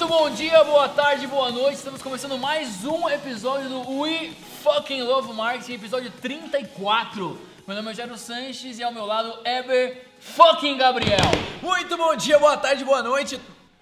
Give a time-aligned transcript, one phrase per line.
[0.00, 1.74] Muito bom dia, boa tarde, boa noite.
[1.74, 4.30] Estamos começando mais um episódio do We
[4.62, 7.38] Fucking Love Marketing, episódio 34.
[7.66, 11.18] Meu nome é Jairo Sanches e ao meu lado Eber Fucking Gabriel.
[11.60, 13.38] Muito bom dia, boa tarde, boa noite.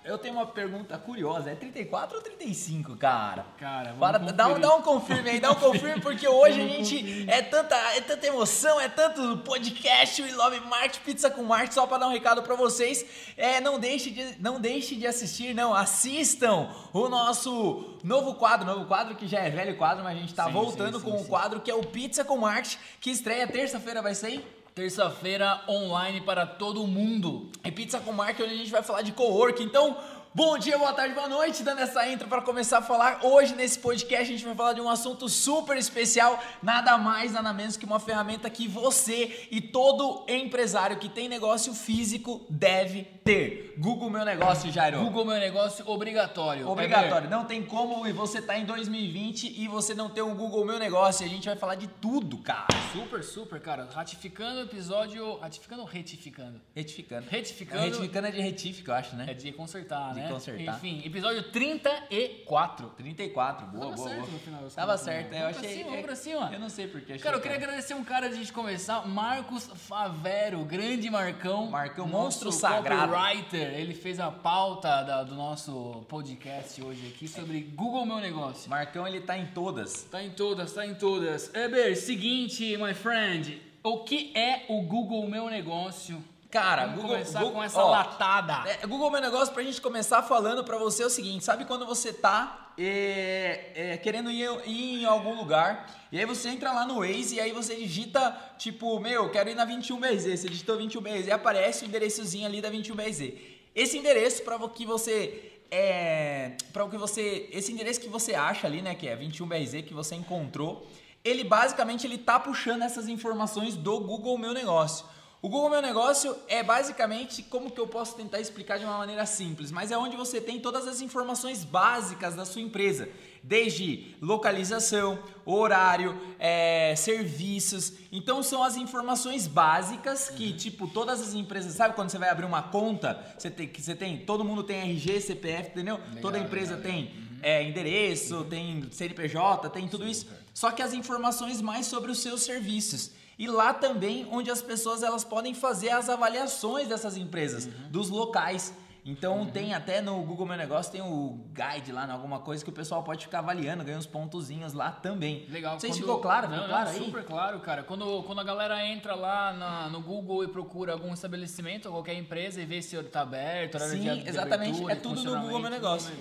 [0.08, 3.44] Eu tenho uma pergunta curiosa, é 34 ou 35, cara?
[3.58, 6.66] Cara, vamos Para, dá, um, dá um confirme aí, dá um confirme, porque hoje a
[6.66, 11.74] gente é tanta, é tanta emoção, é tanto podcast, We Love Market, Pizza com Marte,
[11.74, 13.04] só para dar um recado para vocês.
[13.36, 18.86] É, não deixe de, não deixe de assistir, não, assistam o nosso novo quadro, novo
[18.86, 21.16] quadro que já é velho quadro, mas a gente tá Sim, voltando sim, com sim,
[21.16, 21.28] o sim.
[21.28, 24.42] quadro que é o Pizza com Marte, que estreia terça-feira, vai sair?
[24.78, 27.50] Terça-feira online para todo mundo.
[27.64, 29.60] E Pizza com Marca, onde a gente vai falar de co-work.
[29.60, 29.96] Então,
[30.32, 31.64] bom dia, boa tarde, boa noite.
[31.64, 33.18] Dando essa intro para começar a falar.
[33.24, 36.40] Hoje, nesse podcast, a gente vai falar de um assunto super especial.
[36.62, 41.74] Nada mais, nada menos que uma ferramenta que você e todo empresário que tem negócio
[41.74, 43.74] físico deve ter.
[43.78, 44.98] Google Meu Negócio, Jairo.
[44.98, 46.68] Google Meu Negócio obrigatório.
[46.68, 47.28] Obrigatório.
[47.30, 50.78] Não tem como e você tá em 2020 e você não ter um Google Meu
[50.80, 51.24] Negócio.
[51.24, 52.66] E a gente vai falar de tudo, cara.
[52.92, 53.86] Super, super, cara.
[53.94, 55.38] Ratificando o episódio.
[55.38, 56.60] Ratificando ou retificando?
[56.74, 57.26] Retificando.
[57.30, 57.82] Retificando.
[57.84, 59.26] Retificando é de retífico, eu acho, né?
[59.28, 60.28] É de consertar, De né?
[60.28, 60.76] consertar.
[60.76, 62.88] Enfim, episódio 34.
[62.96, 64.32] 34, boa, Tava boa, certo boa.
[64.32, 65.36] no final Tava contas, certo, né?
[65.36, 65.76] eu Vamos pra achei.
[65.78, 66.50] cima, vamos pra cima.
[66.52, 67.22] Eu não sei porque achei.
[67.22, 71.66] Cara, eu queria agradecer um cara antes de começar, Marcos Favero, grande Marcão.
[71.66, 73.17] Marcão, monstro sagrado.
[73.22, 73.74] Copywriter.
[73.74, 78.70] Ele fez a pauta da- do nosso podcast hoje aqui sobre Google Meu Negócio.
[78.70, 80.04] Marcão, ele tá em todas.
[80.04, 81.52] Tá em todas, tá em todas.
[81.54, 83.60] Eber, seguinte, my friend.
[83.82, 86.22] O que é o Google Meu Negócio?
[86.50, 88.70] Cara, Vamos Google, começar Google- com essa ó, latada.
[88.70, 91.84] É, Google Meu Negócio, pra gente começar falando pra você é o seguinte: sabe quando
[91.84, 96.86] você tá é, é, querendo ir, ir em algum lugar, e aí você entra lá
[96.86, 100.36] no Waze e aí você digita, tipo, meu, quero ir na 21BZ.
[100.38, 103.34] Você digitou 21BZ e aparece o endereçozinho ali da 21BZ.
[103.74, 105.52] Esse endereço pra que você.
[105.70, 107.46] É, para que você.
[107.52, 108.94] Esse endereço que você acha ali, né?
[108.94, 110.86] Que é 21BZ que você encontrou.
[111.22, 115.04] Ele basicamente ele tá puxando essas informações do Google Meu Negócio.
[115.40, 119.24] O Google Meu Negócio é basicamente como que eu posso tentar explicar de uma maneira
[119.24, 123.08] simples, mas é onde você tem todas as informações básicas da sua empresa,
[123.40, 125.16] desde localização,
[125.46, 127.92] horário, é, serviços.
[128.10, 132.44] Então são as informações básicas que tipo todas as empresas, sabe quando você vai abrir
[132.44, 136.00] uma conta, você tem que você tem, todo mundo tem RG, CPF, entendeu?
[136.20, 140.26] Toda empresa tem é, endereço, tem CNPJ, tem tudo isso.
[140.58, 143.12] Só que as informações mais sobre os seus serviços.
[143.38, 147.72] E lá também onde as pessoas elas podem fazer as avaliações dessas empresas, Uhum.
[147.92, 148.72] dos locais.
[149.10, 152.68] Então tem até no Google Meu Negócio tem o guide lá, né, alguma coisa que
[152.68, 155.46] o pessoal pode ficar avaliando, ganha uns pontozinhos lá também.
[155.48, 155.72] Legal.
[155.72, 156.98] Não sei se quando- ficou claro, não, ficou não, claro aí?
[157.04, 157.82] Super claro, cara.
[157.82, 162.60] Quando, quando a galera entra lá na- no Google e procura algum estabelecimento, qualquer empresa,
[162.60, 164.70] e vê se tá aberto, horário Sim, de exatamente.
[164.82, 166.12] abertura, É tudo no Google Meu Negócio.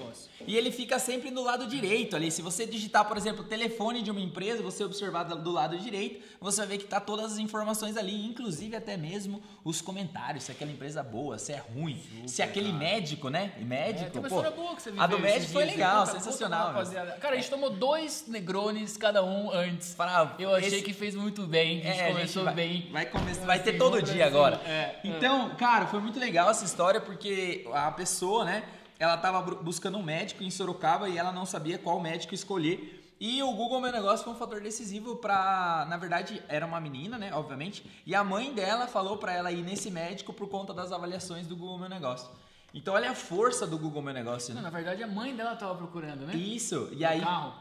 [0.48, 2.32] E ele fica sempre no lado direito ali.
[2.32, 5.78] Se você digitar, por exemplo, o telefone de uma empresa, você observar do do lado
[5.78, 10.46] direito, você vai ver que tá todas as informações ali, inclusive até mesmo os comentários,
[10.46, 13.52] se aquela empresa é boa, se é ruim, se aquele médico, né?
[13.60, 16.12] É, Médico, tem uma história boa que você viveu a do médico foi legal, Conta-
[16.12, 16.68] conta sensacional.
[16.68, 17.12] rapaziada.
[17.14, 19.94] Cara, a gente tomou dois negrones cada um antes.
[19.96, 22.90] Para- Eu achei esse- que fez muito bem, a gente É, a começou vai, bem.
[22.92, 24.58] Vai, começar, vai ter todo dia agora.
[24.60, 24.70] cima.
[24.70, 28.64] É, então, cara, foi muito legal essa história porque a pessoa, né,
[29.00, 32.94] ela tava bru- buscando um médico em Sorocaba e ela não sabia qual médico escolher.
[33.20, 37.18] E o Google Meu Negócio foi um fator decisivo pra, na verdade, era uma menina,
[37.18, 40.92] né, obviamente, e a mãe dela falou pra ela ir nesse médico por conta das
[40.92, 42.30] avaliações do Google Meu Negócio.
[42.74, 44.70] Então, olha a força do Google Meu Negócio, Não, né?
[44.70, 46.36] na verdade, a mãe dela tava procurando, né?
[46.36, 47.54] Isso, e aí carro.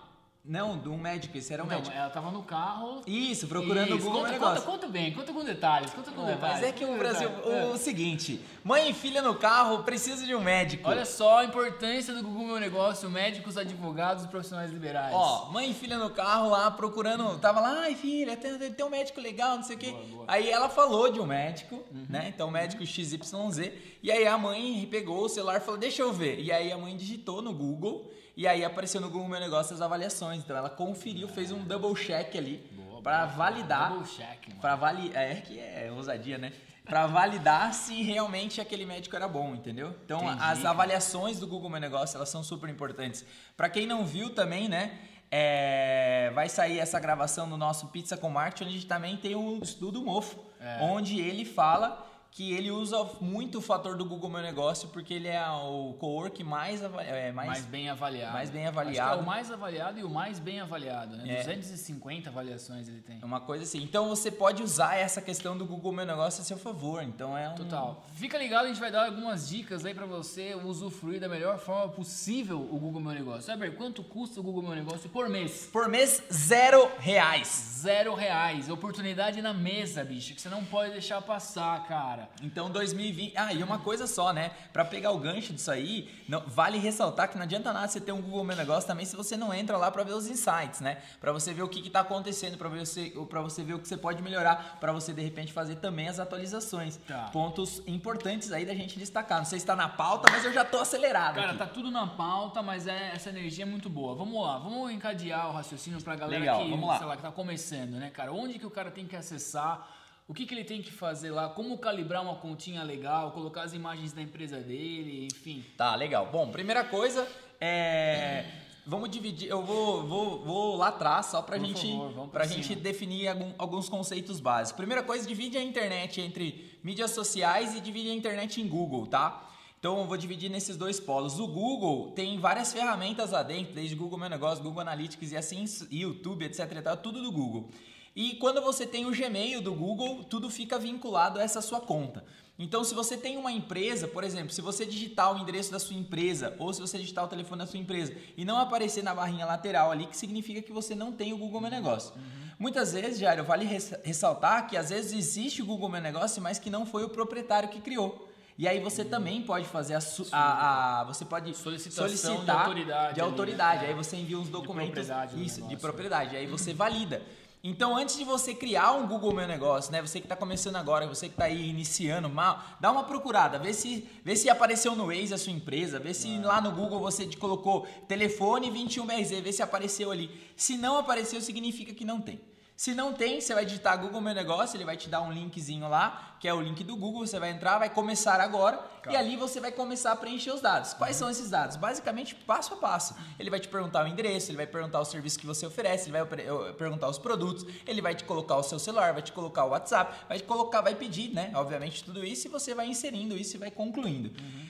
[0.49, 1.97] Não, de um médico, esse era um Então, médico.
[1.97, 3.03] ela tava no carro.
[3.07, 4.71] Isso, procurando o Isso, Google conta, Meu conta, Negócio.
[4.73, 6.61] conta bem, conta com detalhes, conta com detalhes.
[6.61, 7.71] mas é que o Brasil, detalhes.
[7.71, 7.79] o É.
[7.79, 10.89] seguinte, mãe e filha no carro precisa de um médico.
[10.89, 15.13] Olha só a importância do Google Meu Negócio, médicos, advogados e profissionais liberais.
[15.15, 18.91] Ó, mãe e filha no carro lá procurando, tava lá, ai filha, tem, tem um
[18.91, 19.91] médico legal, não sei o quê.
[19.91, 20.25] Boa, boa.
[20.29, 22.27] Aí ela falou de um médico, né?
[22.35, 23.73] Então médico XYZ.
[24.03, 26.39] E aí a mãe pegou o celular e falou, deixa eu ver.
[26.41, 29.81] E aí a mãe digitou no Google e aí apareceu no Google Meu Negócio as
[29.81, 30.41] avaliações.
[30.41, 33.27] Então ela conferiu, fez um double check ali boa.
[33.27, 33.91] validar.
[33.91, 34.61] Double check, mano.
[34.61, 35.23] Pra validar.
[35.23, 36.53] É que é ousadia, né?
[36.85, 39.95] Pra validar se realmente aquele médico era bom, entendeu?
[40.05, 43.25] Então Entendi, as avaliações do Google Meu Negócio elas são super importantes.
[43.57, 44.97] Pra quem não viu também, né?
[45.31, 49.35] é, vai sair essa gravação do nosso Pizza com Marketing, onde a gente também tem
[49.35, 50.79] o estudo Mofo, É.
[50.83, 52.06] onde ele fala
[52.37, 56.45] que ele usa muito o fator do Google Meu Negócio porque ele é o co-work
[56.45, 58.35] mais, é, mais, mais, bem avaliado.
[58.35, 59.19] Mais bem avaliado.
[59.19, 61.25] é o mais avaliado e o mais bem avaliado, né?
[61.27, 61.37] É.
[61.39, 63.21] 250 avaliações ele tem.
[63.23, 63.83] É uma coisa assim.
[63.83, 67.03] Então você pode usar essa questão do Google Meu Negócio a seu favor.
[67.03, 67.55] Então é um.
[67.55, 68.05] Total.
[68.17, 71.91] Fica ligado, a gente vai dar algumas dicas aí para você usufruir da melhor forma
[71.91, 73.45] possível o Google Meu Negócio.
[73.45, 75.71] Saber quanto custa o Google Meu Negócio por mês?
[75.73, 77.79] Por mês, zero reais.
[77.79, 78.69] Zero reais.
[78.69, 82.26] Oportunidade na mesa, bicho, que você não pode deixar passar, cara.
[82.43, 83.37] Então 2020.
[83.37, 84.51] Ah, e uma coisa só, né?
[84.73, 88.13] Para pegar o gancho disso aí, não, vale ressaltar que não adianta nada você ter
[88.13, 90.99] um Google Meu Negócio também se você não entra lá para ver os insights, né?
[91.21, 93.97] Para você ver o que está acontecendo, para você, para você ver o que você
[93.97, 96.97] pode melhorar, para você de repente fazer também as atualizações.
[97.07, 97.31] Tá.
[97.33, 99.39] Pontos importantes aí da gente destacar.
[99.39, 101.37] Não sei se está na pauta, mas eu já tô acelerado.
[101.37, 101.59] Cara, aqui.
[101.59, 104.15] tá tudo na pauta, mas é, essa energia é muito boa.
[104.15, 106.99] Vamos lá, vamos encadear o raciocínio pra galera Legal, que, vamos lá.
[106.99, 108.33] sei lá, que tá começando, né, cara?
[108.33, 109.89] Onde que o cara tem que acessar?
[110.29, 113.73] O que, que ele tem que fazer lá, como calibrar uma continha legal, colocar as
[113.73, 115.65] imagens da empresa dele, enfim.
[115.77, 116.29] Tá, legal.
[116.33, 117.27] Bom, primeira coisa
[117.61, 118.45] é.
[118.89, 122.73] Vamos dividir, eu vou, vou, vou lá atrás só pra, Por gente, favor, pra gente
[122.77, 124.77] definir algum, alguns conceitos básicos.
[124.77, 129.45] Primeira coisa, divide a internet entre mídias sociais e divide a internet em Google, tá?
[129.81, 131.41] Então eu vou dividir nesses dois polos.
[131.41, 135.65] O Google tem várias ferramentas lá dentro, desde Google Meu Negócio, Google Analytics e assim,
[135.91, 136.63] YouTube, etc.
[137.03, 137.69] Tudo do Google.
[138.17, 142.25] E quando você tem o Gmail do Google, tudo fica vinculado a essa sua conta.
[142.59, 145.95] Então, se você tem uma empresa, por exemplo, se você digitar o endereço da sua
[145.95, 149.45] empresa ou se você digitar o telefone da sua empresa e não aparecer na barrinha
[149.45, 152.15] lateral ali, que significa que você não tem o Google Meu Negócio.
[152.17, 152.23] Uhum.
[152.59, 153.67] Muitas vezes, Jairo, vale
[154.03, 157.69] ressaltar que às vezes existe o Google Meu Negócio, mas que não foi o proprietário
[157.69, 158.27] que criou.
[158.57, 159.11] E aí você uhum.
[159.11, 160.01] também pode fazer a,
[160.33, 163.15] a, a você pode solicitar de autoridade.
[163.15, 163.85] De autoridade.
[163.85, 166.37] Aí você envia uns documentos de propriedade, isso, de propriedade.
[166.37, 167.21] Aí você valida.
[167.69, 170.01] Então, antes de você criar um Google Meu Negócio, né?
[170.01, 173.75] Você que está começando agora, você que está aí iniciando mal, dá uma procurada, vê
[173.75, 177.27] se, vê se apareceu no Waze a sua empresa, vê se lá no Google você
[177.35, 180.31] colocou telefone 21BRZ, vê se apareceu ali.
[180.57, 182.41] Se não apareceu, significa que não tem.
[182.77, 185.89] Se não tem, você vai digitar Google Meu Negócio, ele vai te dar um linkzinho
[185.89, 188.79] lá, que é o link do Google, você vai entrar, vai começar agora
[189.09, 190.93] e ali você vai começar a preencher os dados.
[190.93, 191.21] Quais uhum.
[191.21, 191.77] são esses dados?
[191.77, 193.17] Basicamente, passo a passo.
[193.39, 196.19] Ele vai te perguntar o endereço, ele vai perguntar o serviço que você oferece, ele
[196.19, 199.71] vai perguntar os produtos, ele vai te colocar o seu celular, vai te colocar o
[199.71, 201.53] WhatsApp, vai te colocar, vai pedir, né?
[201.55, 204.29] Obviamente tudo isso e você vai inserindo isso e vai concluindo.
[204.39, 204.67] Uhum.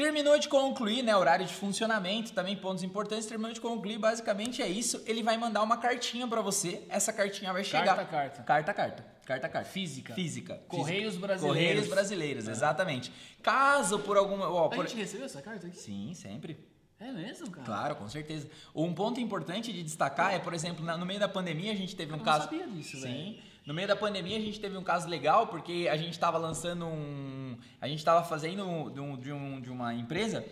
[0.00, 1.14] Terminou de concluir, né?
[1.14, 3.26] Horário de funcionamento, também pontos importantes.
[3.26, 5.02] Terminou de concluir, basicamente é isso.
[5.04, 6.86] Ele vai mandar uma cartinha para você.
[6.88, 7.96] Essa cartinha vai chegar.
[7.96, 8.42] Carta, carta.
[8.42, 9.04] Carta, carta.
[9.26, 9.68] Carta, carta.
[9.68, 10.14] Física.
[10.14, 10.54] Física.
[10.68, 11.26] Correios Física.
[11.26, 11.58] brasileiros.
[11.58, 12.50] Correios brasileiros, é.
[12.50, 13.12] exatamente.
[13.42, 14.48] Caso por alguma.
[14.48, 14.86] Ó, por...
[14.86, 15.78] A gente recebeu essa carta aqui?
[15.78, 16.66] Sim, sempre.
[16.98, 17.66] É mesmo, cara?
[17.66, 18.48] Claro, com certeza.
[18.74, 22.10] Um ponto importante de destacar é, por exemplo, no meio da pandemia a gente teve
[22.10, 22.46] Eu um caso.
[22.46, 23.02] Eu sabia disso, Sim.
[23.02, 23.49] Véio.
[23.66, 26.86] No meio da pandemia a gente teve um caso legal porque a gente estava lançando
[26.86, 30.44] um, a gente estava fazendo de, um, de, um, de uma empresa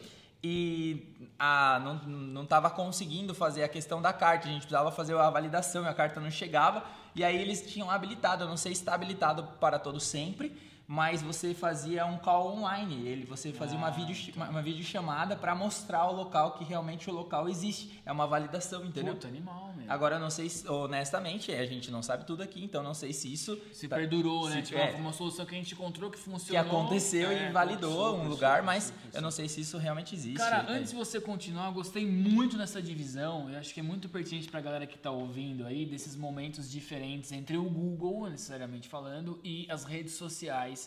[0.43, 5.31] e a, não estava conseguindo fazer a questão da carta, a gente precisava fazer a
[5.31, 6.85] validação e a carta não chegava,
[7.15, 10.57] e aí eles tinham habilitado, eu não sei se está habilitado para todo sempre,
[10.91, 15.37] mas você fazia um call online, ele você fazia ah, uma vídeo uma, uma videochamada
[15.37, 18.01] para mostrar o local que realmente o local existe.
[18.07, 19.13] É uma validação, entendeu?
[19.13, 19.93] Puta, animal, mesmo.
[19.93, 23.13] Agora eu não sei se, honestamente, a gente não sabe tudo aqui, então não sei
[23.13, 24.63] se isso se tá, perdurou, né?
[24.63, 28.17] Tipo, é, uma solução que a gente encontrou que funcionou, que aconteceu é, e validou
[28.17, 30.39] um lugar, mas eu não sei se isso realmente existe.
[30.39, 30.79] Cara, é.
[30.79, 33.51] antes de você continuar, eu gostei muito dessa divisão.
[33.51, 36.71] Eu acho que é muito pertinente para a galera que está ouvindo aí desses momentos
[36.71, 40.78] diferentes entre o Google, necessariamente falando, e as redes sociais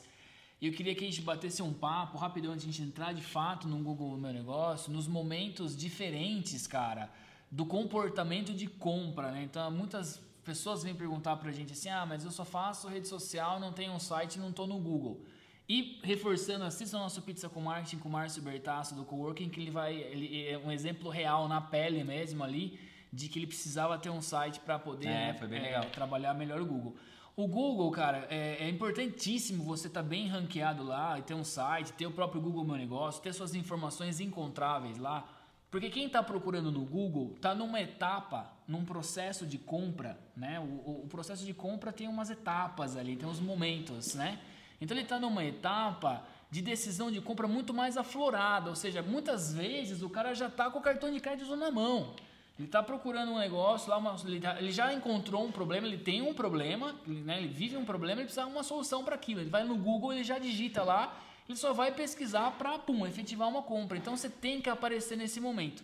[0.61, 3.13] e eu queria que a gente batesse um papo rapidão antes de a gente entrar
[3.13, 7.09] de fato no Google Meu Negócio, nos momentos diferentes, cara,
[7.49, 9.41] do comportamento de compra, né?
[9.43, 13.59] Então, muitas pessoas vêm perguntar pra gente assim: "Ah, mas eu só faço rede social,
[13.59, 15.25] não tenho um site, não tô no Google".
[15.67, 19.59] E reforçando, assista o nosso Pizza com Marketing com o Márcio Bertasso do Coworking, que
[19.59, 22.79] ele vai, ele é um exemplo real na pele mesmo ali,
[23.11, 26.95] de que ele precisava ter um site para poder é, é, trabalhar melhor o Google.
[27.35, 31.93] O Google, cara, é, é importantíssimo você estar tá bem ranqueado lá ter um site,
[31.93, 35.27] ter o próprio Google Meu Negócio, ter suas informações encontráveis lá.
[35.71, 40.59] Porque quem está procurando no Google está numa etapa, num processo de compra, né?
[40.59, 44.38] O, o, processo de compra tem umas etapas ali, tem uns momentos, né?
[44.81, 49.53] Então ele está numa etapa de decisão de compra muito mais aflorada, ou seja, muitas
[49.53, 52.13] vezes o cara já está com o cartão de crédito na mão.
[52.61, 54.15] Ele está procurando um negócio lá, uma,
[54.59, 58.21] ele, já encontrou um problema, ele tem um problema, ele, né, ele vive um problema,
[58.21, 59.41] ele precisa de uma solução para aquilo.
[59.41, 61.17] Ele vai no Google, ele já digita lá,
[61.49, 63.97] ele só vai pesquisar para, pum, efetivar uma compra.
[63.97, 65.83] Então você tem que aparecer nesse momento.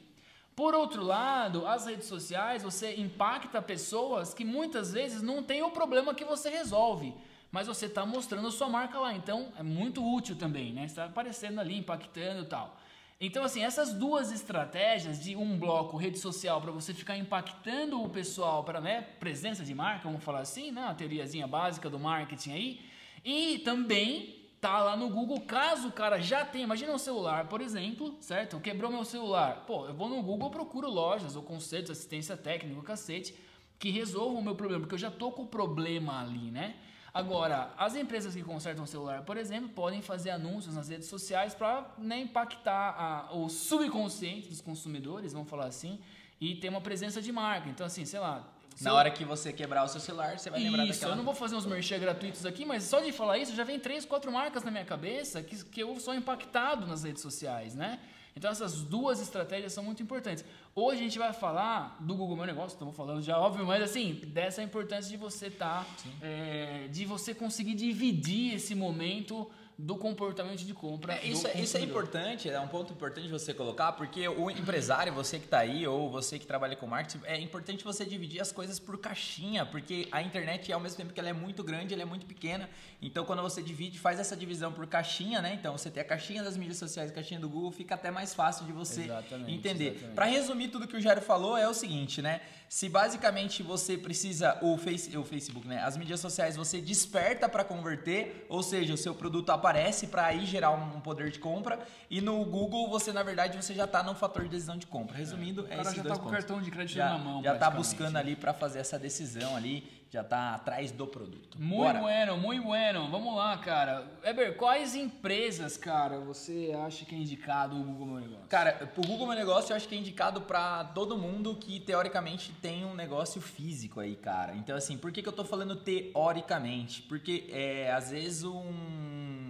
[0.55, 5.72] Por outro lado, as redes sociais, você impacta pessoas que muitas vezes não têm o
[5.72, 7.12] problema que você resolve.
[7.51, 9.15] mas você está mostrando sua marca lá.
[9.15, 10.86] Então é muito útil também, né?
[10.86, 12.77] Está aparecendo ali, impactando e tal.
[13.20, 18.10] Então, assim, essas duas estratégias de um bloco rede social para você ficar impactando o
[18.10, 20.84] pessoal para né, presença de marca, vamos falar assim, né?
[20.84, 22.82] Uma teoriazinha básica do marketing aí.
[23.26, 27.60] E também tá lá no Google, caso o cara já tenha, imagina um celular, por
[27.60, 28.60] exemplo, certo?
[28.60, 29.64] Quebrou meu celular.
[29.66, 33.34] Pô, eu vou no Google, procuro lojas ou conceitos, assistência técnica, cacete,
[33.80, 36.76] que resolvam o meu problema, porque eu já tô com o problema ali, né?
[37.18, 41.56] Agora, as empresas que consertam o celular, por exemplo, podem fazer anúncios nas redes sociais
[41.56, 46.00] para né, impactar a, o subconsciente dos consumidores, vamos falar assim,
[46.40, 47.70] e ter uma presença de marca.
[47.70, 48.48] Então, assim, sei lá.
[48.80, 51.14] Na hora que você quebrar o seu celular, você vai lembrar isso, daquela...
[51.14, 53.80] eu não vou fazer uns merchan gratuitos aqui, mas só de falar isso, já vem
[53.80, 58.00] três, quatro marcas na minha cabeça que, que eu sou impactado nas redes sociais, né?
[58.38, 60.46] Então essas duas estratégias são muito importantes.
[60.75, 64.22] Hoje a gente vai falar do Google Meu Negócio, estamos falando já óbvio, mas assim,
[64.27, 65.88] dessa importância de você estar, tá,
[66.22, 71.13] é, de você conseguir dividir esse momento do comportamento de compra.
[71.13, 75.13] É, isso, é, isso, é importante, é um ponto importante você colocar, porque o empresário,
[75.13, 78.51] você que está aí, ou você que trabalha com marketing, é importante você dividir as
[78.51, 82.01] coisas por caixinha, porque a internet, ao mesmo tempo que ela é muito grande, ela
[82.01, 82.67] é muito pequena.
[83.00, 85.53] Então, quando você divide, faz essa divisão por caixinha, né?
[85.53, 88.34] Então, você tem a caixinha das mídias sociais, a caixinha do Google, fica até mais
[88.34, 90.12] fácil de você exatamente, entender.
[90.15, 92.41] Para resumir tudo que o Jairo falou, é o seguinte, né?
[92.67, 95.84] Se basicamente você precisa, o, face, o Facebook, né?
[95.84, 100.28] As mídias sociais, você desperta para converter, ou seja, o seu produto aparece aparece para
[100.28, 104.02] aí gerar um poder de compra e no Google você na verdade você já está
[104.02, 105.18] no fator de decisão de compra.
[105.18, 106.32] Resumindo, é, é esses já dois tá com pontos.
[106.32, 107.44] o cartão de crédito já, na mão.
[107.44, 111.60] Já está buscando ali para fazer essa decisão ali, já está atrás do produto.
[111.60, 112.00] Muito Bora.
[112.00, 113.12] bueno, muito bueno.
[113.12, 114.08] Vamos lá, cara.
[114.24, 118.46] Eber, quais empresas, cara, você acha que é indicado o Google Meu Negócio?
[118.48, 122.54] Cara, o Google Meu Negócio eu acho que é indicado para todo mundo que teoricamente
[122.62, 124.56] tem um negócio físico aí, cara.
[124.56, 127.02] Então assim, por que, que eu tô falando teoricamente?
[127.02, 129.47] Porque é, às vezes um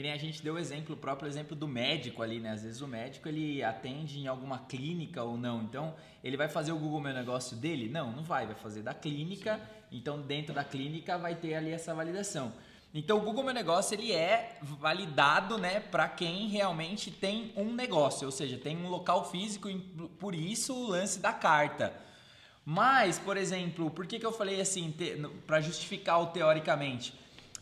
[0.00, 2.52] que nem a gente deu o exemplo, o próprio exemplo do médico ali, né?
[2.52, 5.60] Às vezes o médico ele atende em alguma clínica ou não.
[5.60, 7.86] Então, ele vai fazer o Google Meu Negócio dele?
[7.86, 9.56] Não, não vai, vai fazer da clínica.
[9.56, 9.98] Sim.
[9.98, 12.50] Então, dentro da clínica vai ter ali essa validação.
[12.94, 18.24] Então, o Google Meu Negócio ele é validado, né, para quem realmente tem um negócio,
[18.24, 19.68] ou seja, tem um local físico,
[20.18, 21.92] por isso o lance da carta.
[22.64, 24.94] Mas, por exemplo, por que, que eu falei assim,
[25.46, 27.12] para justificar o teoricamente?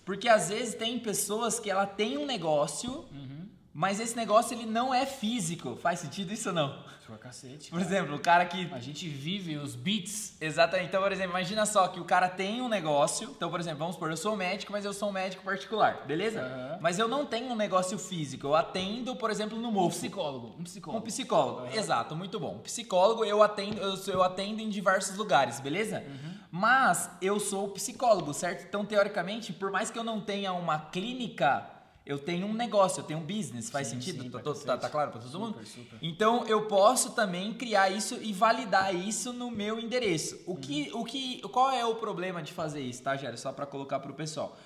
[0.08, 3.46] Porque às vezes tem pessoas que ela tem um negócio, uhum.
[3.74, 5.76] mas esse negócio ele não é físico.
[5.76, 6.82] Faz sentido isso ou não?
[7.06, 7.68] Pra cacete.
[7.68, 7.90] Por cara.
[7.90, 8.70] exemplo, o cara que.
[8.72, 10.34] A gente vive os beats.
[10.40, 10.88] Exatamente.
[10.88, 13.30] Então, por exemplo, imagina só que o cara tem um negócio.
[13.36, 16.40] Então, por exemplo, vamos supor, eu sou médico, mas eu sou um médico particular, beleza?
[16.40, 16.78] Uhum.
[16.80, 18.46] Mas eu não tenho um negócio físico.
[18.46, 19.86] Eu atendo, por exemplo, no MOFO.
[19.86, 20.56] Um psicólogo.
[20.58, 21.02] Um psicólogo.
[21.02, 21.60] Um psicólogo.
[21.60, 21.74] Uhum.
[21.74, 22.58] Exato, muito bom.
[22.60, 26.02] Psicólogo eu atendo, eu, eu atendo em diversos lugares, beleza?
[26.06, 26.38] Uhum.
[26.50, 28.64] Mas eu sou psicólogo, certo?
[28.67, 31.69] Então, teoricamente, por mais que eu não tenha uma clínica,
[32.09, 33.69] eu tenho um negócio, eu tenho um business.
[33.69, 34.23] Faz sim, sentido?
[34.23, 35.62] Sim, tá, tá, tá, claro para todo mundo?
[35.67, 35.99] Super.
[36.00, 40.40] Então, eu posso também criar isso e validar isso no meu endereço.
[40.47, 43.37] O que, o que, qual é o problema de fazer isso, tá, Gério?
[43.37, 44.57] Só para colocar para o pessoal.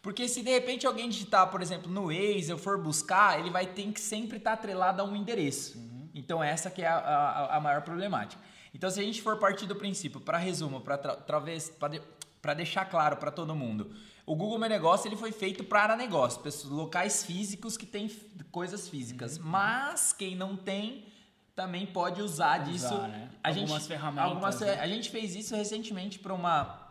[0.00, 3.66] Porque se de repente alguém digitar, por exemplo, no Waze, eu for buscar, ele vai
[3.66, 5.78] ter que sempre estar tá atrelado a um endereço.
[5.78, 6.08] Uhum.
[6.14, 8.40] Então, essa que é a, a, a maior problemática.
[8.74, 13.54] Então, se a gente for partir do princípio, para resumo, para deixar claro para todo
[13.54, 18.10] mundo, o Google Meu Negócio ele foi feito para negócio, locais físicos que têm
[18.50, 19.36] coisas físicas.
[19.36, 19.44] Uhum.
[19.44, 21.04] Mas quem não tem
[21.54, 22.94] também pode usar, usar disso.
[22.94, 23.30] Né?
[23.42, 24.30] A algumas gente, ferramentas.
[24.30, 24.80] Algumas, né?
[24.80, 26.88] A gente fez isso recentemente para uma,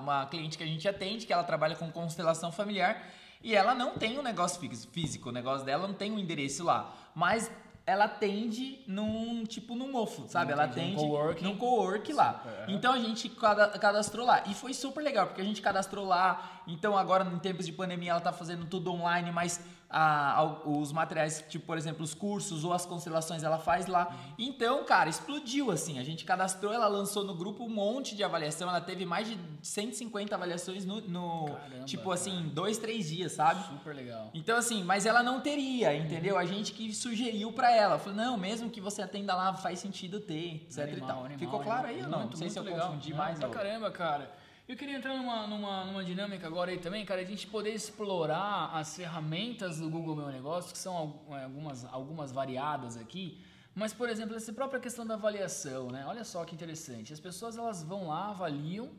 [0.00, 3.04] uma cliente que a gente atende, que ela trabalha com constelação familiar.
[3.42, 4.60] E ela não tem um negócio
[4.92, 6.94] físico, o negócio dela não tem um endereço lá.
[7.12, 7.50] Mas
[7.84, 10.52] ela atende num tipo num mofo, sabe?
[10.52, 12.44] Ela atende num cowork, num cowork lá.
[12.68, 16.61] Então a gente cadastrou lá e foi super legal porque a gente cadastrou lá.
[16.66, 19.60] Então agora em tempos de pandemia ela tá fazendo tudo online, mas
[19.92, 24.08] a, os materiais, tipo, por exemplo, os cursos ou as constelações ela faz lá.
[24.08, 24.34] Uhum.
[24.38, 25.98] Então, cara, explodiu assim.
[25.98, 28.70] A gente cadastrou, ela lançou no grupo um monte de avaliação.
[28.70, 32.54] Ela teve mais de 150 avaliações no, no Caramba, tipo assim, cara.
[32.54, 33.62] dois, três dias, sabe?
[33.66, 34.30] Super legal.
[34.32, 36.36] Então, assim, mas ela não teria, entendeu?
[36.36, 36.40] Uhum.
[36.40, 37.98] A gente que sugeriu para ela.
[37.98, 41.18] Falou, não, mesmo que você atenda lá, faz sentido ter, etc animal, e tal.
[41.18, 42.20] Animal, Ficou claro aí ou não?
[42.20, 42.86] Muito, não sei se eu legal.
[42.88, 43.38] confundi mais.
[43.38, 44.41] Pra caramba, cara.
[44.68, 48.70] Eu queria entrar numa, numa, numa dinâmica agora aí também, cara, a gente poder explorar
[48.72, 53.42] as ferramentas do Google Meu Negócio, que são é, algumas, algumas variadas aqui,
[53.74, 56.04] mas, por exemplo, essa própria questão da avaliação, né?
[56.06, 57.12] Olha só que interessante.
[57.12, 58.90] As pessoas, elas vão lá, avaliam,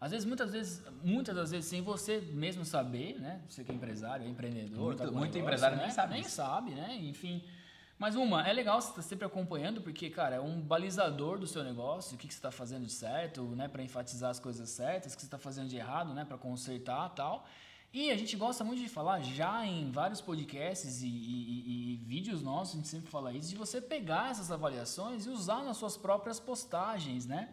[0.00, 3.40] às vezes, muitas vezes, muitas das vezes sem você mesmo saber, né?
[3.48, 4.78] Você que é empresário, é empreendedor.
[4.78, 5.82] Muito, tá muito negócio, empresário né?
[5.84, 6.14] nem sabe.
[6.14, 6.96] Nem sabe, né?
[7.00, 7.42] Enfim...
[7.98, 11.64] Mas uma, é legal você estar sempre acompanhando, porque, cara, é um balizador do seu
[11.64, 15.12] negócio, o que, que você está fazendo de certo, né, para enfatizar as coisas certas,
[15.12, 17.44] o que você está fazendo de errado, né, para consertar tal.
[17.92, 22.40] E a gente gosta muito de falar, já em vários podcasts e, e, e, vídeos
[22.40, 25.96] nossos, a gente sempre fala isso, de você pegar essas avaliações e usar nas suas
[25.96, 27.48] próprias postagens, né?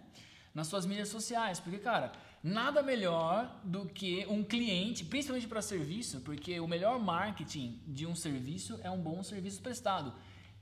[0.54, 1.60] Nas suas mídias sociais.
[1.60, 2.12] Porque, cara,
[2.44, 8.14] nada melhor do que um cliente, principalmente para serviço, porque o melhor marketing de um
[8.14, 10.14] serviço é um bom serviço prestado.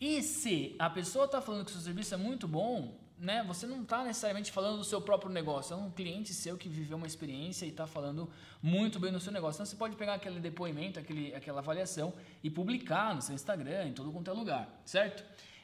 [0.05, 3.65] E se a pessoa está falando que o seu serviço é muito bom, né, você
[3.65, 7.07] não está necessariamente falando do seu próprio negócio, é um cliente seu que viveu uma
[7.07, 8.29] experiência e está falando
[8.61, 9.59] muito bem no seu negócio.
[9.59, 13.93] Então você pode pegar aquele depoimento, aquele, aquela avaliação e publicar no seu Instagram, em
[13.93, 15.23] todo quanto é lugar, certo?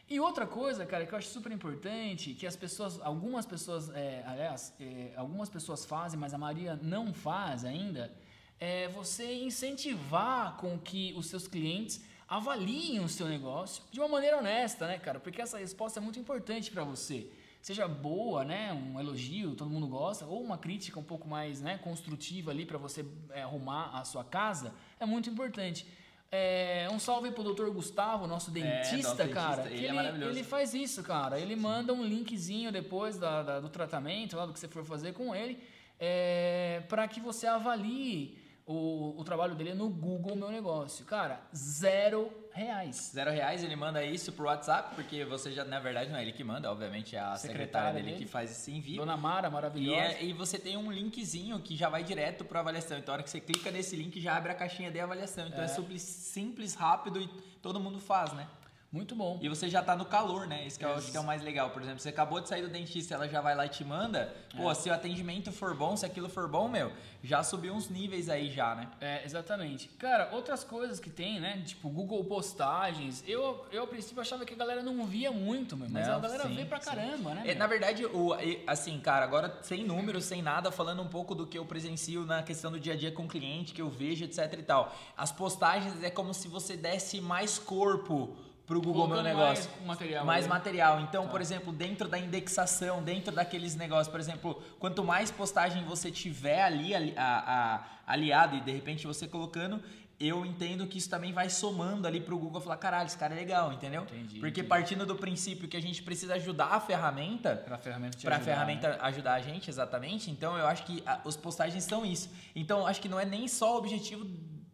[0.09, 4.23] E outra coisa, cara, que eu acho super importante, que as pessoas, algumas pessoas, é,
[4.25, 8.09] aliás, é, algumas pessoas fazem, mas a maioria não faz ainda,
[8.57, 14.37] é você incentivar com que os seus clientes avaliem o seu negócio de uma maneira
[14.37, 15.19] honesta, né, cara?
[15.19, 17.27] Porque essa resposta é muito importante para você.
[17.61, 21.77] Seja boa, né, um elogio, todo mundo gosta, ou uma crítica um pouco mais, né,
[21.79, 25.85] construtiva ali para você é, arrumar a sua casa, é muito importante.
[26.31, 27.69] É, um salve pro Dr.
[27.71, 29.69] Gustavo, nosso dentista, é, cara.
[29.69, 31.39] Ele, é ele, ele, faz isso, cara.
[31.39, 31.61] Ele Sim.
[31.61, 35.33] manda um linkzinho depois da, da, do tratamento, lá do que você for fazer com
[35.33, 35.59] ele,
[35.99, 38.37] é, para que você avalie
[38.71, 41.03] o, o trabalho dele é no Google Meu Negócio.
[41.03, 43.09] Cara, zero reais.
[43.11, 46.31] Zero reais, ele manda isso pro WhatsApp, porque você já, na verdade, não é ele
[46.31, 48.97] que manda, obviamente é a secretária, secretária dele, dele, que faz esse envio.
[48.97, 49.99] Dona Mara, maravilhosa.
[49.99, 52.99] E, é, e, você tem um linkzinho que já vai direto para avaliação.
[52.99, 55.47] Então, a hora que você clica nesse link, já abre a caixinha de avaliação.
[55.47, 57.27] Então, é, é simples, simples, rápido e
[57.63, 58.47] todo mundo faz, né?
[58.91, 59.37] Muito bom.
[59.39, 60.65] E você já tá no calor, né?
[60.65, 61.69] Isso que eu acho que é o mais legal.
[61.69, 64.33] Por exemplo, você acabou de sair do dentista, ela já vai lá e te manda.
[64.57, 64.73] Pô, é.
[64.73, 66.91] se o atendimento for bom, se aquilo for bom, meu,
[67.23, 68.87] já subiu uns níveis aí já, né?
[68.99, 69.89] É, exatamente.
[69.89, 71.61] Cara, outras coisas que tem, né?
[71.63, 73.23] Tipo, Google Postagens.
[73.27, 76.19] Eu, eu a princípio achava que a galera não via muito, meu, mas não, a
[76.19, 77.35] galera sim, vê pra caramba, sim.
[77.35, 77.43] né?
[77.45, 81.45] É, na verdade, o, assim, cara, agora sem números, sem nada, falando um pouco do
[81.45, 84.25] que eu presencio na questão do dia a dia com o cliente, que eu vejo,
[84.25, 84.95] etc e tal.
[85.15, 88.35] As postagens é como se você desse mais corpo
[88.69, 89.67] pro Google Meu Negócio.
[89.77, 90.25] Mais material.
[90.25, 90.49] Mais aí.
[90.49, 91.01] material.
[91.01, 91.31] Então, tá.
[91.31, 96.61] por exemplo, dentro da indexação, dentro daqueles negócios, por exemplo, quanto mais postagem você tiver
[96.61, 99.81] ali a, a, a, aliado e de repente você colocando,
[100.19, 103.37] eu entendo que isso também vai somando ali pro Google falar, caralho, esse cara é
[103.37, 104.03] legal, entendeu?
[104.03, 104.67] Entendi, Porque entendi.
[104.67, 108.45] partindo do princípio que a gente precisa ajudar a ferramenta, para a ferramenta, pra ajudar,
[108.45, 108.97] ferramenta né?
[109.01, 110.29] ajudar a gente, exatamente.
[110.29, 112.29] Então, eu acho que a, os postagens são isso.
[112.55, 114.27] Então, acho que não é nem só o objetivo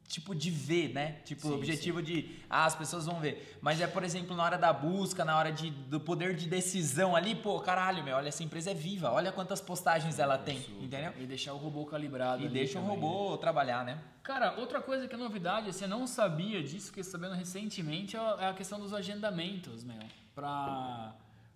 [0.08, 1.18] tipo de ver, né?
[1.26, 2.06] Tipo, sim, o objetivo sim.
[2.06, 3.58] de ah, as pessoas vão ver.
[3.62, 7.16] Mas é, por exemplo, na hora da busca, na hora de, do poder de decisão
[7.16, 11.14] ali, pô, caralho, meu, olha, essa empresa é viva, olha quantas postagens ela tem, entendeu?
[11.20, 12.44] E deixar o robô calibrado.
[12.44, 13.38] E deixa também, o robô né?
[13.38, 14.00] trabalhar, né?
[14.24, 18.48] Cara, outra coisa que é novidade, você não sabia disso, que sabendo recentemente, é, é
[18.48, 20.00] a questão dos agendamentos, meu.
[20.34, 21.16] Pra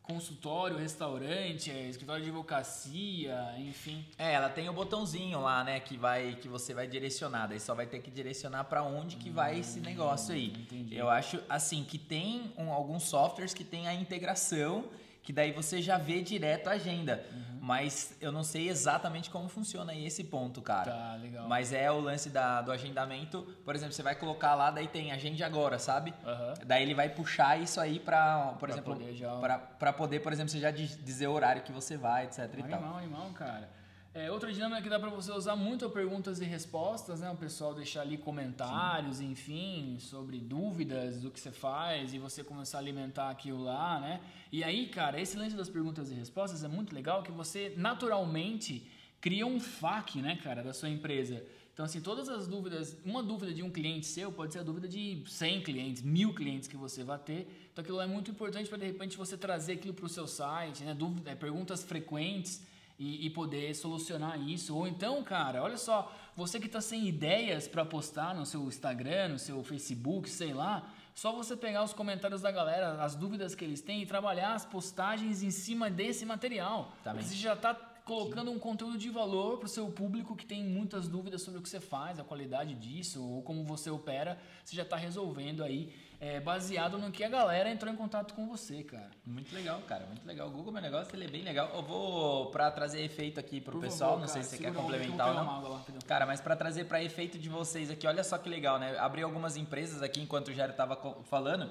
[0.10, 4.04] consultório, restaurante, é, escritório de advocacia, enfim.
[4.17, 7.76] É, ela tem o botãozinho lá, né, que vai que você vai direcionar, daí só
[7.76, 10.48] vai ter que direcionar para onde que hum, vai esse negócio aí.
[10.48, 10.98] Entendi.
[10.98, 14.86] Eu acho assim que tem um, alguns softwares que tem a integração
[15.22, 17.24] que daí você já vê direto a agenda.
[17.32, 17.49] Uhum.
[17.69, 20.91] Mas eu não sei exatamente como funciona aí esse ponto, cara.
[20.91, 21.47] Tá, legal.
[21.47, 23.43] Mas é o lance da, do agendamento.
[23.63, 26.12] Por exemplo, você vai colocar lá, daí tem agende agora, sabe?
[26.25, 26.65] Uhum.
[26.65, 29.36] Daí ele vai puxar isso aí pra, por pra exemplo, poder já...
[29.36, 32.65] pra, pra poder, por exemplo, você já dizer o horário que você vai, etc animal,
[32.65, 32.97] e tal.
[32.97, 33.69] Animal, cara.
[34.12, 37.30] É, outra dinâmica que dá para você usar muito é perguntas e respostas, né?
[37.30, 39.32] O pessoal deixar ali comentários, Sim.
[39.32, 44.19] enfim, sobre dúvidas do que você faz e você começar a alimentar aquilo lá, né?
[44.52, 48.84] E aí, cara, esse lance das perguntas e respostas é muito legal que você naturalmente
[49.22, 51.43] cria um FAQ, né, cara, da sua empresa.
[51.72, 54.88] Então, assim, todas as dúvidas, uma dúvida de um cliente seu pode ser a dúvida
[54.88, 57.69] de 100 clientes, mil clientes que você vai ter.
[57.72, 60.84] Então, aquilo é muito importante para, de repente, você trazer aquilo para o seu site,
[60.84, 60.95] né?
[60.95, 62.67] Dúvida, perguntas frequentes
[63.00, 64.76] e, e, poder solucionar isso.
[64.76, 69.30] Ou então, cara, olha só, você que está sem ideias para postar no seu Instagram,
[69.30, 70.86] no seu Facebook, sei lá,
[71.16, 74.66] só você pegar os comentários da galera, as dúvidas que eles têm e trabalhar as
[74.66, 76.92] postagens em cima desse material.
[77.02, 77.74] Tá você já está
[78.10, 78.56] colocando Sim.
[78.56, 81.70] um conteúdo de valor para o seu público que tem muitas dúvidas sobre o que
[81.70, 86.39] você faz, a qualidade disso, ou como você opera, você já está resolvendo aí é,
[86.39, 89.10] baseado no que a galera entrou em contato com você, cara.
[89.25, 90.49] Muito legal, cara, muito legal.
[90.49, 91.71] O Google Meu Negócio, ele é bem legal.
[91.73, 94.63] Eu vou, para trazer efeito aqui pro Por pessoal, favor, não cara, sei se você
[94.63, 95.69] quer complementar ou não.
[95.69, 98.97] Lá, cara, mas para trazer para efeito de vocês aqui, olha só que legal, né?
[98.97, 101.69] Abri algumas empresas aqui enquanto o Jairo tava falando.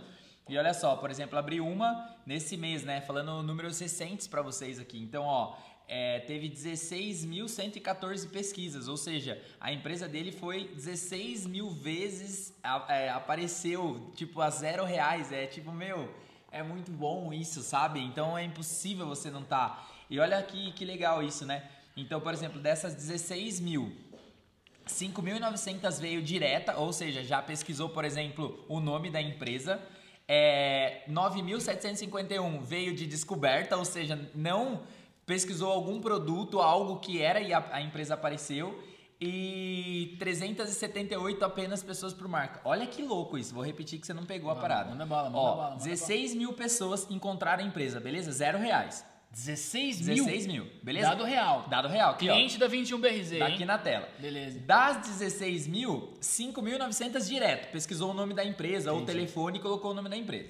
[0.48, 3.02] E olha só, por exemplo, abri uma nesse mês, né?
[3.02, 4.98] Falando números recentes para vocês aqui.
[4.98, 5.54] Então, ó,
[5.88, 12.54] é, teve 16.114 pesquisas, ou seja, a empresa dele foi 16 mil vezes
[12.88, 15.32] é, apareceu, tipo, a zero reais.
[15.32, 16.14] É tipo, meu,
[16.52, 18.00] é muito bom isso, sabe?
[18.00, 19.88] Então é impossível você não tá.
[20.10, 21.66] E olha que, que legal isso, né?
[21.96, 23.90] Então, por exemplo, dessas 16 mil,
[24.86, 29.80] 5.900 veio direta, ou seja, já pesquisou, por exemplo, o nome da empresa.
[30.30, 34.82] É, 9.751 veio de descoberta, ou seja, não
[35.28, 38.82] pesquisou algum produto, algo que era e a, a empresa apareceu.
[39.20, 42.60] E 378 apenas pessoas por marca.
[42.64, 43.52] Olha que louco isso.
[43.52, 44.90] Vou repetir que você não pegou a parada.
[44.90, 45.70] Manda bala, manda Ó, bala.
[45.72, 48.30] Manda 16 mil pessoas encontraram a empresa, beleza?
[48.32, 49.04] Zero reais.
[49.30, 50.24] 16 mil?
[50.24, 51.08] 16 mil, beleza?
[51.08, 51.66] Dado real.
[51.68, 52.12] Dado real.
[52.12, 54.08] Aqui, Cliente ó, da 21BRZ, tá aqui na tela.
[54.18, 54.60] Beleza.
[54.60, 57.70] Das 16 mil, 5.900 direto.
[57.70, 59.18] Pesquisou o nome da empresa, ou o Entendi.
[59.18, 60.48] telefone e colocou o nome da empresa.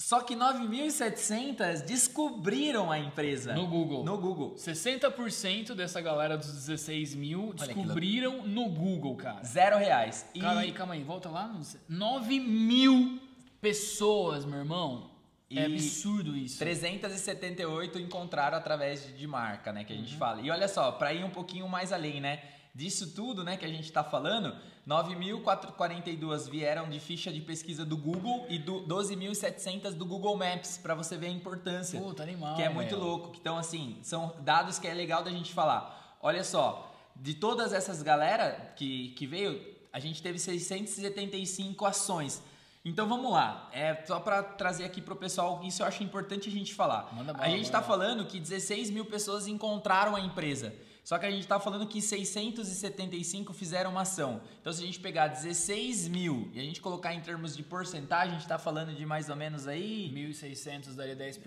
[0.00, 3.52] Só que 9.700 descobriram a empresa.
[3.52, 4.02] No Google.
[4.02, 4.54] No Google.
[4.56, 9.44] 60% dessa galera dos 16 mil descobriram no Google, cara.
[9.44, 10.26] Zero reais.
[10.34, 11.46] E Calma aí, calma aí, volta lá.
[11.46, 13.20] no- 9 mil
[13.60, 15.10] pessoas, meu irmão.
[15.50, 16.58] É E absurdo isso.
[16.60, 20.02] 378 encontraram através de, marca, né, que a Uhum.
[20.04, 20.40] gente fala.
[20.40, 22.40] E olha só, para ir um pouquinho mais além, né,
[22.74, 24.56] disso tudo, né, que a gente tá falando,
[24.86, 30.94] 9.442 vieram de ficha de pesquisa do Google e do 12.700 do Google Maps, para
[30.94, 32.00] você ver a importância.
[32.00, 33.02] Puta, animal, Que é muito velho.
[33.02, 33.36] louco.
[33.40, 36.16] Então, assim, são dados que é legal da gente falar.
[36.22, 39.60] Olha só, de todas essas galera que, que veio,
[39.92, 42.42] a gente teve 675 ações.
[42.82, 46.52] Então vamos lá, é só para trazer aqui pro pessoal, isso eu acho importante a
[46.52, 47.12] gente falar.
[47.14, 47.92] Manda bala, a gente tá bala.
[47.92, 50.72] falando que 16 mil pessoas encontraram a empresa.
[51.04, 54.40] Só que a gente tá falando que 675 fizeram uma ação.
[54.60, 58.34] Então, se a gente pegar 16 mil e a gente colocar em termos de porcentagem,
[58.34, 61.42] a gente tá falando de mais ou menos aí 1.600 daria 10%.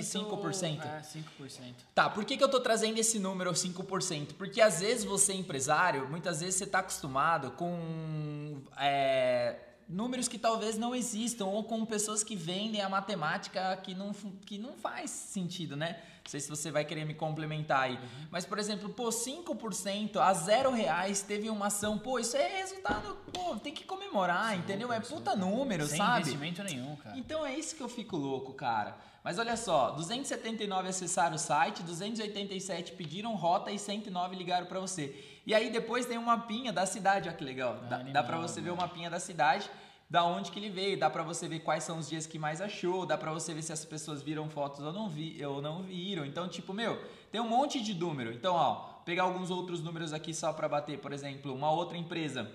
[0.00, 0.80] 5%.
[0.82, 1.74] É, 5%.
[1.94, 4.34] Tá, por que, que eu tô trazendo esse número 5%?
[4.34, 9.56] Porque às vezes você é empresário, muitas vezes você tá acostumado com é,
[9.88, 14.12] números que talvez não existam, ou com pessoas que vendem a matemática que não,
[14.44, 16.00] que não faz sentido, né?
[16.24, 17.98] Não sei se você vai querer me complementar aí.
[18.30, 23.16] Mas, por exemplo, pô, 5% a zero reais teve uma ação, pô, isso é resultado,
[23.32, 24.92] pô, tem que comemorar, entendeu?
[24.92, 26.20] É puta número, Sem sabe?
[26.20, 27.18] investimento nenhum, cara.
[27.18, 28.96] Então é isso que eu fico louco, cara.
[29.24, 35.31] Mas olha só, 279 acessaram o site, 287 pediram rota e 109 ligaram pra você.
[35.46, 37.74] E aí depois tem um mapinha da cidade, olha que legal.
[37.88, 39.68] Dá, animal, dá para você ver o mapinha da cidade,
[40.08, 42.60] da onde que ele veio, dá pra você ver quais são os dias que mais
[42.60, 45.82] achou, dá pra você ver se as pessoas viram fotos ou não vi, ou não
[45.82, 46.24] viram.
[46.24, 48.32] Então, tipo, meu, tem um monte de número.
[48.32, 48.74] Então, ó,
[49.04, 52.48] pegar alguns outros números aqui só pra bater, por exemplo, uma outra empresa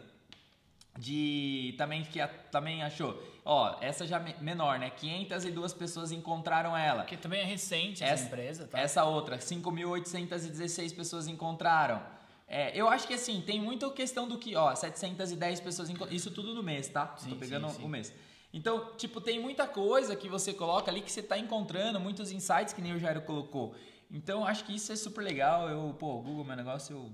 [0.97, 3.21] de também que a- também achou.
[3.45, 4.89] Ó, essa já me- menor, né?
[4.89, 7.04] 502 pessoas encontraram ela.
[7.04, 8.80] Porque também é recente essa, empresa, tá?
[8.80, 12.02] Essa outra, 5.816 pessoas encontraram.
[12.47, 15.89] É, eu acho que assim, tem muita questão do que, ó, 710 pessoas.
[16.12, 17.13] Isso tudo no mês, tá?
[17.17, 17.83] Sim, Tô pegando sim, sim.
[17.83, 18.13] o mês.
[18.53, 22.73] Então, tipo, tem muita coisa que você coloca ali que você tá encontrando, muitos insights
[22.73, 23.75] que nem o Jairo colocou.
[24.10, 25.69] Então, acho que isso é super legal.
[25.69, 27.12] Eu, pô, Google, meu negócio, eu.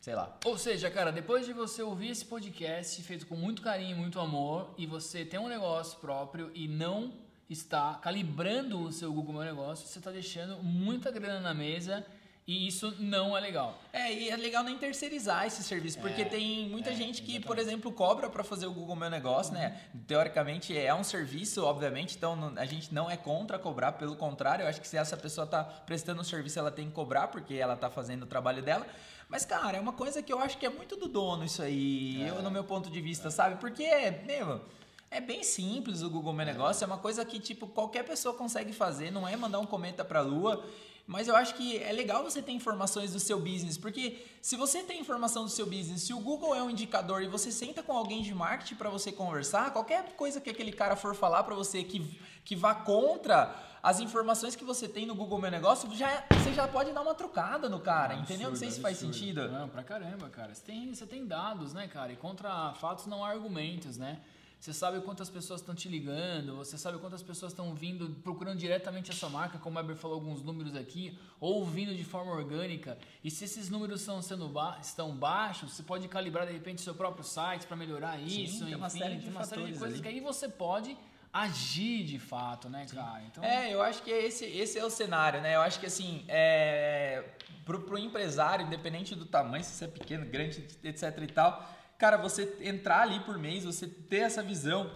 [0.00, 0.38] Sei lá.
[0.44, 4.20] Ou seja, cara, depois de você ouvir esse podcast feito com muito carinho e muito
[4.20, 7.12] amor e você tem um negócio próprio e não
[7.50, 12.06] está calibrando o seu Google Meu Negócio, você está deixando muita grana na mesa
[12.46, 13.76] e isso não é legal.
[13.92, 17.90] É, e é legal nem terceirizar esse serviço, porque tem muita gente que, por exemplo,
[17.90, 19.80] cobra para fazer o Google Meu Negócio, né?
[20.06, 24.68] Teoricamente é um serviço, obviamente, então a gente não é contra cobrar, pelo contrário, eu
[24.68, 27.76] acho que se essa pessoa tá prestando um serviço, ela tem que cobrar, porque ela
[27.76, 28.86] tá fazendo o trabalho dela.
[29.28, 32.22] Mas, cara, é uma coisa que eu acho que é muito do dono isso aí,
[32.28, 33.56] eu, no meu ponto de vista, sabe?
[33.56, 33.88] Porque,
[34.24, 34.60] meu.
[35.08, 38.72] É bem simples o Google Meu Negócio, é uma coisa que, tipo, qualquer pessoa consegue
[38.72, 40.64] fazer, não é mandar um cometa pra lua.
[41.06, 44.82] Mas eu acho que é legal você ter informações do seu business, porque se você
[44.82, 47.96] tem informação do seu business, se o Google é um indicador e você senta com
[47.96, 51.84] alguém de marketing para você conversar, qualquer coisa que aquele cara for falar para você
[51.84, 56.52] que, que vá contra as informações que você tem no Google Meu Negócio, já, você
[56.52, 58.50] já pode dar uma trocada no cara, entendeu?
[58.50, 59.14] Não sei se faz Absurdo.
[59.14, 59.48] sentido.
[59.48, 60.52] Não, pra caramba, cara.
[60.52, 62.12] Você tem, você tem dados, né, cara?
[62.12, 64.18] E contra fatos não há argumentos, né?
[64.58, 69.10] Você sabe quantas pessoas estão te ligando, você sabe quantas pessoas estão vindo, procurando diretamente
[69.10, 72.98] a sua marca, como o Weber falou alguns números aqui, ou vindo de forma orgânica.
[73.22, 76.94] E se esses números estão, sendo ba estão baixos, você pode calibrar de repente seu
[76.94, 78.64] próprio site para melhorar isso.
[78.64, 80.96] tem uma enfim, série de tem uma série de coisas que aí você pode
[81.32, 83.22] agir de fato, né, cara?
[83.24, 85.54] Então, É, eu acho que esse, esse é o cenário, né?
[85.54, 87.22] Eu acho que assim, é,
[87.64, 92.16] pro, pro empresário, independente do tamanho, se você é pequeno, grande, etc e tal, cara,
[92.16, 94.90] você entrar ali por mês, você ter essa visão,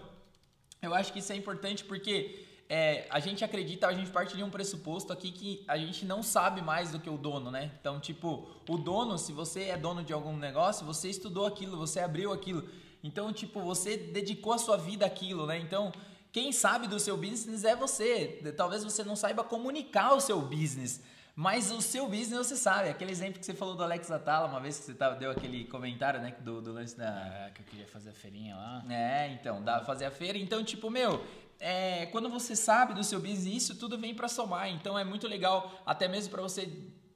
[0.81, 4.43] eu acho que isso é importante porque é, a gente acredita, a gente parte de
[4.43, 7.69] um pressuposto aqui que a gente não sabe mais do que o dono, né?
[7.79, 11.99] Então, tipo, o dono, se você é dono de algum negócio, você estudou aquilo, você
[11.99, 12.67] abriu aquilo.
[13.03, 15.59] Então, tipo, você dedicou a sua vida àquilo, né?
[15.59, 15.91] Então,
[16.31, 18.41] quem sabe do seu business é você.
[18.55, 21.01] Talvez você não saiba comunicar o seu business.
[21.35, 22.89] Mas o seu business você sabe.
[22.89, 25.65] Aquele exemplo que você falou do Alex Atala, uma vez que você tava, deu aquele
[25.65, 26.35] comentário, né?
[26.41, 27.05] Do, do lance da.
[27.05, 28.83] É, que eu queria fazer a feirinha lá.
[28.89, 30.37] É, então, dá pra fazer a feira.
[30.37, 31.23] Então, tipo, meu,
[31.59, 34.67] é, quando você sabe do seu business, isso tudo vem para somar.
[34.69, 36.67] Então é muito legal, até mesmo para você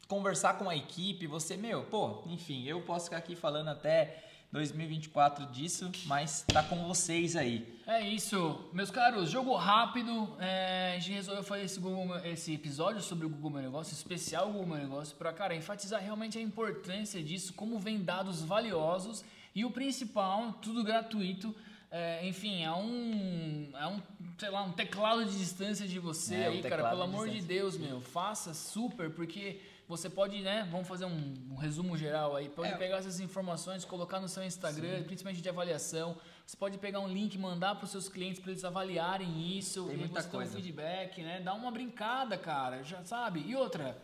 [0.07, 1.25] conversar com a equipe.
[1.25, 6.87] Você, meu, pô, enfim, eu posso ficar aqui falando até 2024 disso, mas tá com
[6.87, 7.79] vocês aí.
[7.85, 10.35] É isso, meus caros, jogo rápido.
[10.39, 14.47] É, a gente resolveu fazer esse, Google, esse episódio sobre o Google Meu Negócio, especial
[14.47, 19.65] Google Meu Negócio, para, cara, enfatizar realmente a importância disso, como vem dados valiosos e
[19.65, 21.55] o principal, tudo gratuito
[21.97, 24.01] é, enfim, é um, é um,
[24.37, 26.89] sei lá, um teclado de distância de você é, aí, um cara.
[26.89, 30.67] Pelo de amor de Deus, meu, faça super, porque você pode, né?
[30.71, 32.49] Vamos fazer um, um resumo geral aí.
[32.49, 32.77] Pode é.
[32.77, 35.03] pegar essas informações, colocar no seu Instagram, Sim.
[35.03, 36.17] principalmente de avaliação.
[36.45, 39.85] Você pode pegar um link, mandar para os seus clientes para eles avaliarem isso.
[39.85, 40.51] Tem muita coisa.
[40.51, 41.39] um feedback, né?
[41.39, 42.83] Dá uma brincada, cara.
[42.83, 43.41] Já sabe?
[43.45, 43.97] E outra.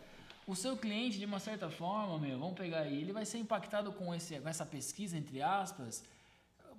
[0.46, 3.92] O seu cliente, de uma certa forma, meu, vamos pegar aí, ele vai ser impactado
[3.92, 6.04] com, esse, com essa pesquisa, entre aspas,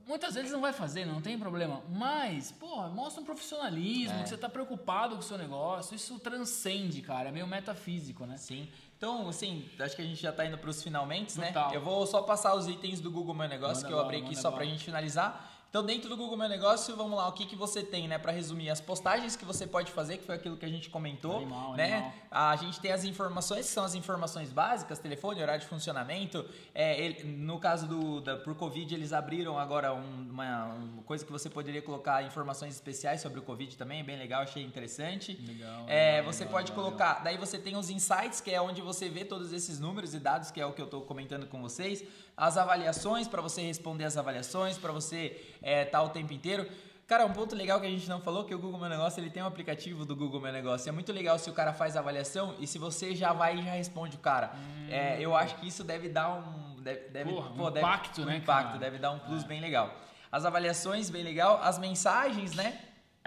[0.05, 1.81] Muitas vezes não vai fazer, não tem problema.
[1.89, 4.23] Mas, pô, mostra um profissionalismo, é.
[4.23, 5.95] que você está preocupado com o seu negócio.
[5.95, 7.29] Isso transcende, cara.
[7.29, 8.35] É meio metafísico, né?
[8.35, 8.67] Sim.
[8.97, 11.53] Então, assim, acho que a gente já está indo para os finalmente, né?
[11.73, 14.35] Eu vou só passar os itens do Google Meu Negócio manda que eu abri aqui
[14.35, 15.52] só para a gente finalizar.
[15.73, 18.19] Então, dentro do Google Meu Negócio, vamos lá, o que, que você tem, né?
[18.19, 21.37] Para resumir, as postagens que você pode fazer, que foi aquilo que a gente comentou,
[21.37, 21.93] animal, né?
[21.95, 22.13] Animal.
[22.29, 26.47] A gente tem as informações, que são as informações básicas, telefone, horário de funcionamento.
[26.75, 31.25] É, ele, no caso do da, por Covid, eles abriram agora um, uma, uma, coisa
[31.25, 35.33] que você poderia colocar informações especiais sobre o Covid também, bem legal, achei interessante.
[35.43, 35.85] Legal.
[35.87, 38.79] É, legal você legal, pode legal, colocar, daí você tem os insights, que é onde
[38.79, 41.59] você vê todos esses números e dados, que é o que eu estou comentando com
[41.59, 42.05] vocês
[42.35, 46.69] as avaliações, para você responder as avaliações, para você é, tá o tempo inteiro.
[47.07, 49.29] Cara, um ponto legal que a gente não falou que o Google Meu Negócio ele
[49.29, 50.87] tem um aplicativo do Google Meu Negócio.
[50.87, 53.63] É muito legal se o cara faz a avaliação e se você já vai e
[53.63, 54.51] já responde o cara.
[54.55, 54.87] Hum.
[54.89, 58.21] É, eu acho que isso deve dar um deve, deve, Porra, pô, um deve, impacto,
[58.21, 58.37] um né?
[58.37, 58.79] Impacto, cara?
[58.79, 59.47] deve dar um plus é.
[59.47, 59.93] bem legal.
[60.31, 62.79] As avaliações bem legal, as mensagens, né?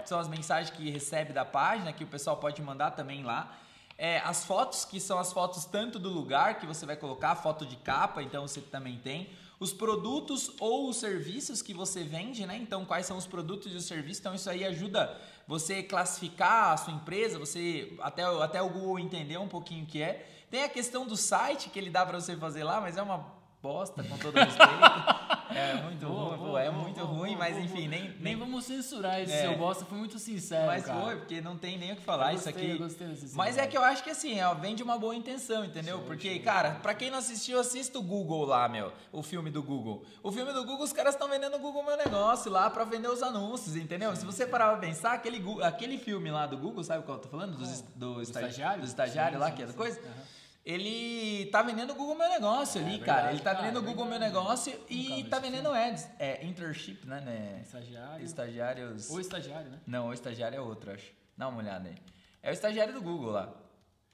[0.05, 3.57] São as mensagens que recebe da página que o pessoal pode mandar também lá.
[3.97, 7.65] É, as fotos, que são as fotos tanto do lugar que você vai colocar, foto
[7.65, 9.29] de capa, então você também tem.
[9.59, 12.57] Os produtos ou os serviços que você vende, né?
[12.57, 14.19] Então, quais são os produtos e os serviços.
[14.19, 19.37] Então, isso aí ajuda você classificar a sua empresa, você até, até o Google entender
[19.37, 20.29] um pouquinho o que é.
[20.51, 23.33] Tem a questão do site que ele dá para você fazer lá, mas é uma
[23.61, 25.26] bosta, com todo respeito.
[25.49, 28.15] É muito boa, ruim, boa, é boa, muito ruim, mas enfim, nem, nem.
[28.19, 30.67] Nem vamos censurar esse é, seu bosta, foi muito sincero.
[30.67, 31.01] Mas cara.
[31.01, 32.71] foi, porque não tem nem o que falar gostei, isso aqui.
[32.71, 35.15] Eu gostei desse mas é que eu acho que assim, ó, vem de uma boa
[35.15, 35.97] intenção, entendeu?
[35.97, 38.91] Show, porque, show, cara, pra quem não assistiu, assista o Google lá, meu.
[39.11, 40.03] O filme do Google.
[40.21, 43.09] O filme do Google, os caras estão vendendo o Google Meu Negócio lá pra vender
[43.09, 44.11] os anúncios, entendeu?
[44.11, 44.21] Sim.
[44.21, 47.29] Se você parar pra pensar, aquele, aquele filme lá do Google, sabe qual eu tô
[47.29, 47.57] falando?
[47.57, 48.81] Dos, do, do estagiário?
[48.81, 49.99] Do estagiário sim, lá, sim, que é da coisa.
[49.99, 50.36] Uhum
[50.67, 53.31] ele tá vendendo o Google Meu Negócio ali, é, cara.
[53.31, 56.09] Ele tá vendendo o Google Meu Negócio e tá vendendo ads.
[56.19, 57.21] É internship, né?
[57.21, 57.61] né?
[57.63, 58.25] Estagiário.
[58.25, 59.09] Estagiários.
[59.09, 59.79] Ou estagiário, né?
[59.87, 61.09] Não, o estagiário é outro, acho.
[61.37, 61.95] Dá uma olhada aí.
[62.43, 63.55] É o estagiário do Google lá.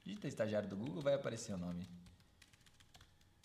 [0.04, 1.90] Digita estagiário do Google, vai aparecer o nome.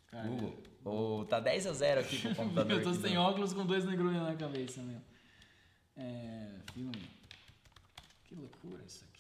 [0.09, 0.62] Cara, Google.
[0.85, 2.73] Oh, tá 10 a 0 aqui pro computador.
[2.77, 5.01] Eu tô sem óculos com dois negrões na cabeça, meu.
[5.97, 6.57] É.
[6.75, 7.11] Filme.
[8.25, 9.18] Que loucura isso aqui.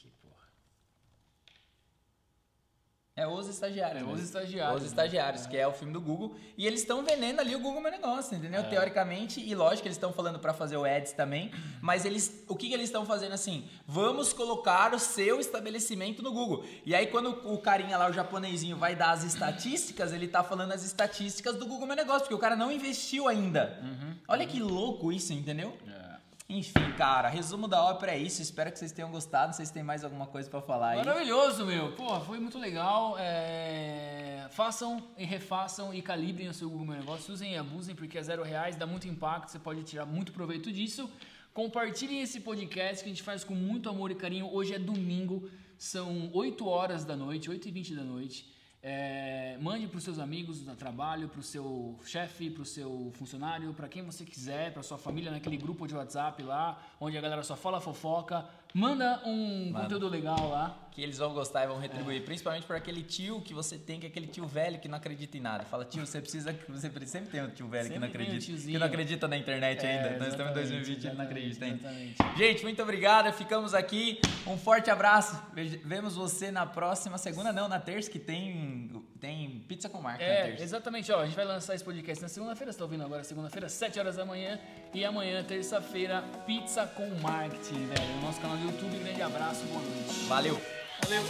[3.18, 4.00] É Os Estagiários.
[4.00, 4.82] É Os Estagiários.
[4.82, 4.88] Os?
[4.88, 5.48] Estagiários, né?
[5.50, 6.36] que é o filme do Google.
[6.56, 8.60] E eles estão vendendo ali o Google Meu Negócio, entendeu?
[8.60, 8.62] É.
[8.62, 11.50] Teoricamente, e lógico eles estão falando para fazer o ads também,
[11.80, 13.68] mas eles, o que, que eles estão fazendo assim?
[13.88, 16.64] Vamos colocar o seu estabelecimento no Google.
[16.86, 20.70] E aí quando o carinha lá, o japonesinho, vai dar as estatísticas, ele tá falando
[20.70, 23.80] as estatísticas do Google Meu Negócio, porque o cara não investiu ainda.
[23.82, 24.14] Uhum.
[24.28, 25.76] Olha que louco isso, entendeu?
[25.88, 26.07] É.
[26.50, 28.40] Enfim, cara, resumo da ópera é isso.
[28.40, 29.54] Espero que vocês tenham gostado.
[29.54, 30.96] Se tem mais alguma coisa para falar aí.
[30.96, 31.92] Maravilhoso, meu.
[31.92, 33.16] Pô, foi muito legal.
[33.18, 34.46] É...
[34.52, 37.34] Façam e refaçam e calibrem o seu Google Meu Negócio.
[37.34, 39.50] Usem e abusem, porque é zero reais, dá muito impacto.
[39.50, 41.10] Você pode tirar muito proveito disso.
[41.52, 44.48] Compartilhem esse podcast que a gente faz com muito amor e carinho.
[44.50, 48.50] Hoje é domingo, são 8 horas da noite, 8 e 20 da noite.
[48.90, 53.12] É, mande para os seus amigos no trabalho, para o seu chefe, para o seu
[53.16, 57.20] funcionário, para quem você quiser, para sua família, naquele grupo de WhatsApp lá, onde a
[57.20, 58.46] galera só fala fofoca.
[58.74, 59.80] Manda um Manda.
[59.84, 60.76] conteúdo legal lá.
[60.92, 62.22] Que eles vão gostar e vão retribuir.
[62.24, 65.36] Principalmente por aquele tio que você tem, que é aquele tio velho que não acredita
[65.38, 65.64] em nada.
[65.64, 66.52] Fala, tio, você precisa.
[66.68, 68.38] Você sempre tem um tio velho que não um acredita.
[68.44, 68.72] tiozinho.
[68.72, 70.18] que não acredita na internet É, ainda.
[70.18, 72.36] Nós estamos em exatamente, 2020 e não acredita ainda.
[72.36, 73.32] Gente, muito obrigado.
[73.32, 74.20] Ficamos aqui.
[74.46, 75.40] Um forte abraço.
[75.54, 78.77] Ve- Vemos você na próxima segunda, não, na terça, que tem,
[79.20, 81.20] tem pizza com na É, exatamente, ó.
[81.20, 84.16] A gente vai lançar esse podcast na segunda-feira, você tá ouvindo agora segunda-feira, 7 horas
[84.16, 84.58] da manhã.
[84.92, 88.08] E amanhã, terça-feira, pizza com marketing, velho.
[88.16, 88.98] No nosso canal do YouTube.
[88.98, 90.26] Grande abraço, boa noite.
[90.26, 90.60] Valeu.
[91.02, 91.22] Valeu!